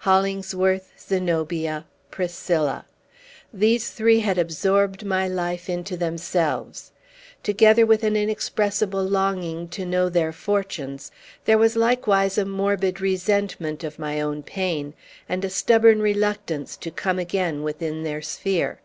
[0.00, 2.84] Hollingsworth, Zenobia, Priscilla!
[3.54, 6.92] These three had absorbed my life into themselves.
[7.42, 11.10] Together with an inexpressible longing to know their fortunes,
[11.46, 14.92] there was likewise a morbid resentment of my own pain,
[15.26, 18.80] and a stubborn reluctance to come again within their sphere.